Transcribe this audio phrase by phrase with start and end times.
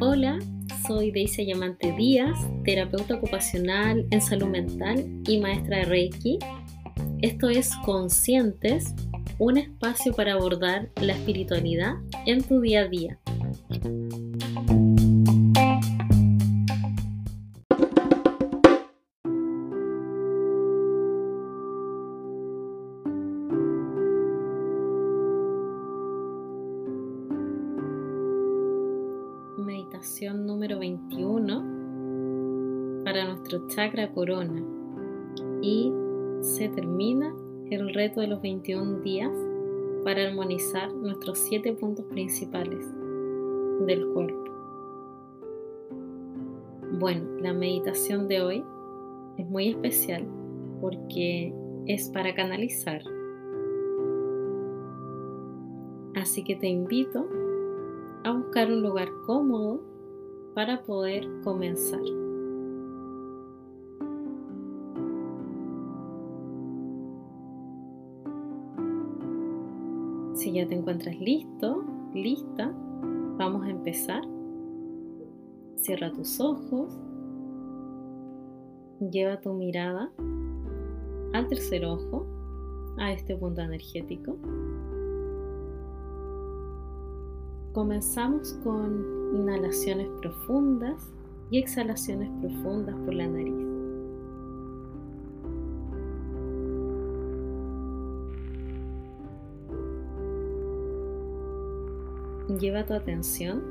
[0.00, 0.38] Hola,
[0.86, 6.38] soy Deise Llamante Díaz, terapeuta ocupacional en salud mental y maestra de Reiki.
[7.22, 8.94] Esto es Conscientes,
[9.38, 13.18] un espacio para abordar la espiritualidad en tu día a día.
[33.82, 34.62] Chakra corona
[35.60, 35.92] y
[36.40, 37.34] se termina
[37.68, 39.32] el reto de los 21 días
[40.04, 42.86] para armonizar nuestros siete puntos principales
[43.86, 44.44] del cuerpo.
[47.00, 48.64] Bueno, la meditación de hoy
[49.38, 50.28] es muy especial
[50.80, 51.52] porque
[51.86, 53.02] es para canalizar.
[56.14, 57.26] Así que te invito
[58.22, 59.80] a buscar un lugar cómodo
[60.54, 62.21] para poder comenzar.
[70.62, 71.82] Ya te encuentras listo,
[72.14, 72.72] lista,
[73.36, 74.22] vamos a empezar.
[75.74, 77.00] Cierra tus ojos.
[79.10, 80.12] Lleva tu mirada
[81.32, 82.26] al tercer ojo,
[82.98, 84.36] a este punto energético.
[87.72, 91.12] Comenzamos con inhalaciones profundas
[91.50, 93.71] y exhalaciones profundas por la nariz.
[102.48, 103.62] Lleva tu atención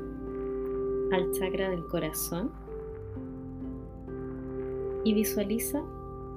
[1.12, 2.50] al chakra del corazón
[5.04, 5.82] y visualiza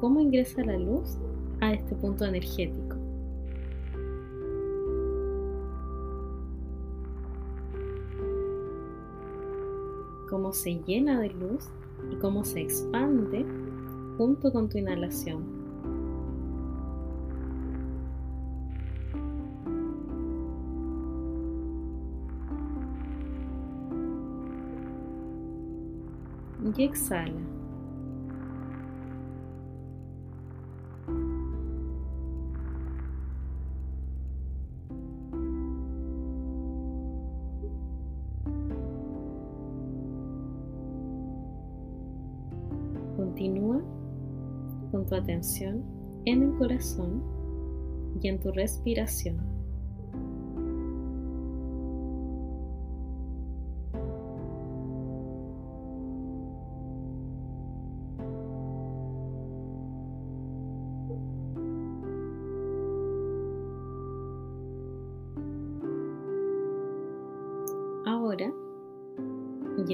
[0.01, 1.17] cómo ingresa la luz
[1.61, 2.97] a este punto energético.
[10.29, 11.69] Cómo se llena de luz
[12.11, 13.45] y cómo se expande
[14.17, 15.54] junto con tu inhalación.
[26.77, 27.31] Y exhala.
[43.15, 43.81] Continúa
[44.91, 45.83] con tu atención
[46.25, 47.21] en el corazón
[48.21, 49.54] y en tu respiración.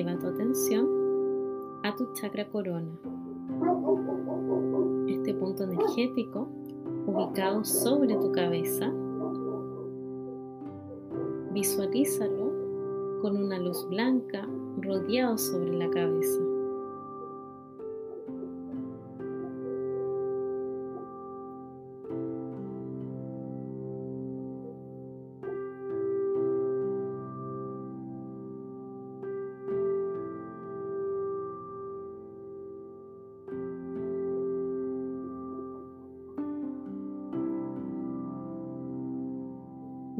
[0.01, 0.87] Lleva tu atención
[1.83, 2.89] a tu chakra corona,
[5.07, 6.47] este punto energético
[7.05, 8.91] ubicado sobre tu cabeza.
[11.53, 12.51] Visualízalo
[13.21, 14.47] con una luz blanca
[14.77, 16.50] rodeado sobre la cabeza.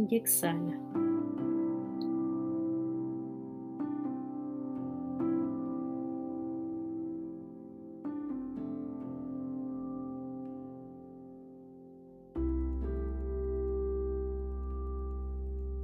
[0.09, 0.77] Y exhala.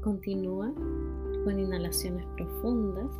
[0.02, 0.74] Continúa
[1.44, 3.12] con inhalaciones profundas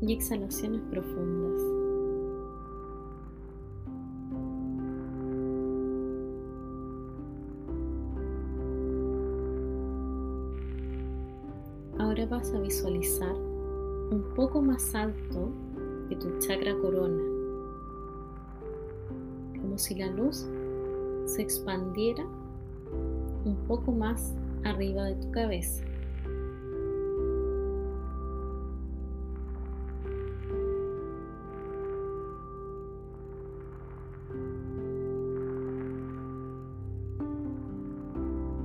[0.00, 1.87] y exhalaciones profundas.
[12.28, 13.34] Vas a visualizar
[14.10, 15.50] un poco más alto
[16.08, 17.22] que tu chakra corona,
[19.60, 20.46] como si la luz
[21.24, 22.24] se expandiera
[23.44, 24.34] un poco más
[24.64, 25.84] arriba de tu cabeza.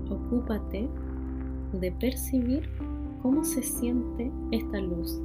[0.09, 0.89] Ocúpate
[1.73, 2.69] de percibir
[3.23, 5.17] cómo se siente esta luz.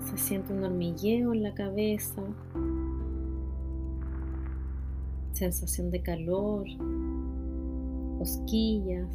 [0.00, 2.22] Se siente un hormigueo en la cabeza.
[5.32, 6.64] sensación de calor,
[8.18, 9.08] cosquillas.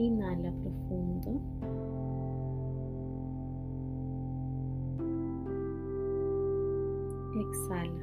[0.00, 1.30] Inhala profundo.
[7.38, 8.00] Exhala.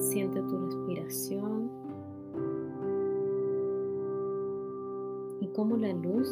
[0.00, 1.70] Siente tu respiración
[5.40, 6.28] y cómo la luz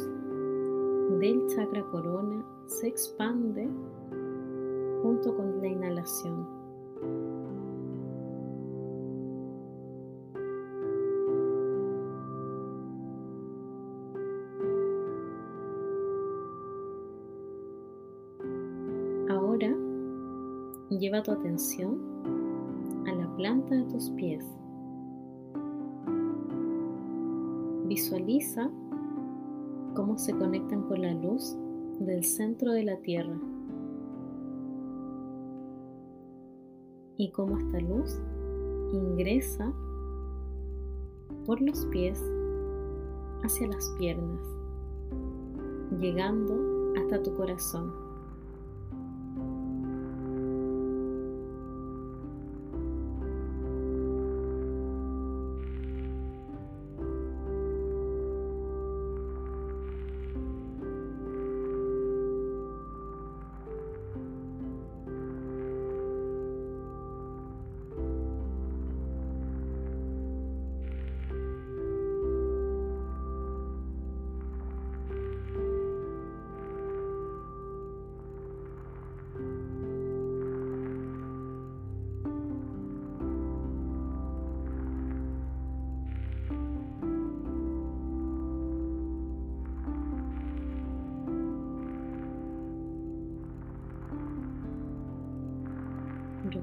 [1.09, 3.69] del chakra corona se expande
[5.01, 6.47] junto con la inhalación.
[19.29, 19.75] Ahora
[20.89, 21.99] lleva tu atención
[23.07, 24.43] a la planta de tus pies.
[27.87, 28.71] Visualiza
[29.95, 31.55] cómo se conectan con la luz
[31.99, 33.39] del centro de la Tierra
[37.17, 38.19] y cómo esta luz
[38.91, 39.73] ingresa
[41.45, 42.21] por los pies
[43.43, 44.41] hacia las piernas,
[45.99, 48.04] llegando hasta tu corazón.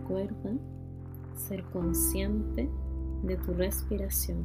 [0.02, 0.50] Recuerda
[1.36, 2.68] ser consciente
[3.22, 4.44] de tu respiración.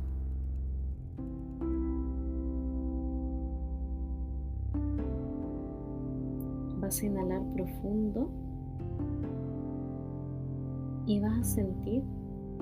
[6.79, 8.29] Vas a inhalar profundo
[11.07, 12.03] y vas a sentir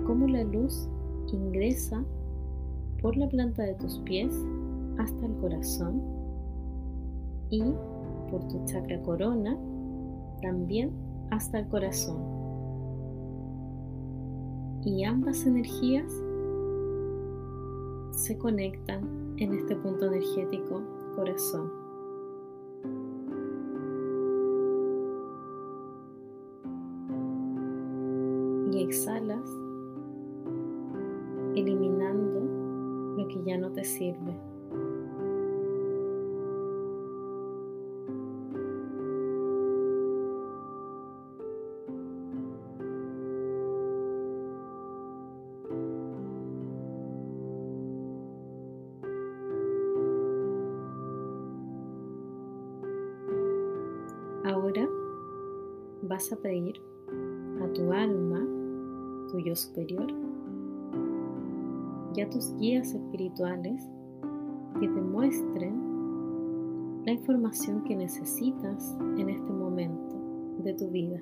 [0.07, 0.88] cómo la luz
[1.33, 2.01] ingresa
[3.01, 4.33] por la planta de tus pies
[4.97, 6.01] hasta el corazón
[7.50, 7.62] y
[8.31, 9.57] por tu chakra corona
[10.42, 10.92] también
[11.30, 12.35] hasta el corazón
[14.86, 16.14] y ambas energías
[18.12, 20.82] se conectan en este punto energético
[21.16, 21.72] corazón.
[28.72, 29.50] Y exhalas
[31.56, 32.42] eliminando
[33.18, 34.55] lo que ya no te sirve.
[56.07, 56.76] Vas a pedir
[57.62, 58.40] a tu alma,
[59.31, 60.07] tu yo superior,
[62.16, 63.83] y a tus guías espirituales
[64.80, 70.16] que te muestren la información que necesitas en este momento
[70.64, 71.21] de tu vida.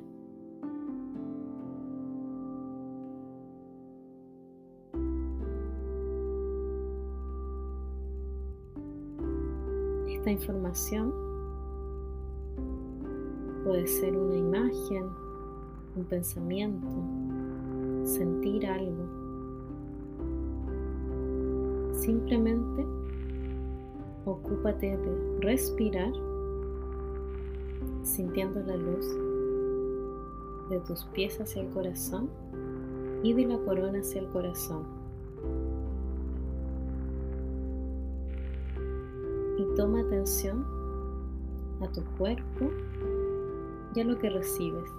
[10.07, 11.32] Esta información
[13.63, 15.05] Puede ser una imagen,
[15.95, 16.87] un pensamiento,
[18.03, 19.05] sentir algo.
[21.93, 22.85] Simplemente
[24.25, 26.11] ocúpate de respirar
[28.03, 29.05] sintiendo la luz
[30.69, 32.29] de tus pies hacia el corazón
[33.23, 34.83] y de la corona hacia el corazón.
[39.57, 40.65] Y toma atención
[41.81, 42.69] a tu cuerpo
[43.93, 44.91] ya lo que recibes.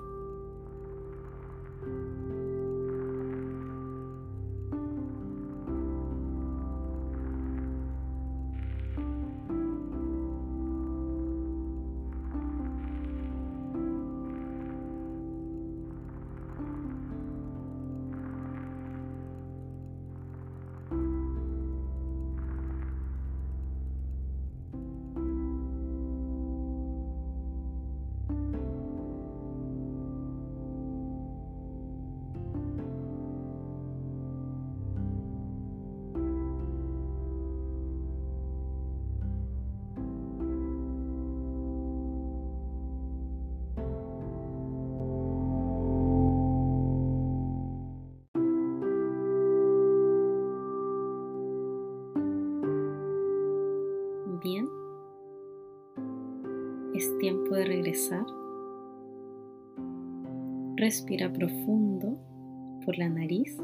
[57.05, 58.25] Es tiempo de regresar.
[60.77, 62.17] Respira profundo
[62.83, 63.59] por la nariz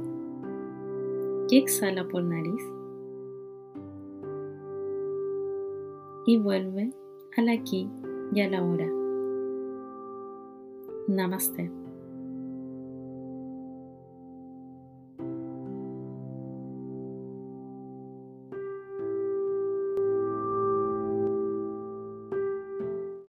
[1.49, 2.63] y exhala por nariz.
[6.27, 6.93] Y vuelve
[7.39, 7.89] al aquí
[8.35, 8.91] y a la hora.
[11.09, 11.80] Namaste.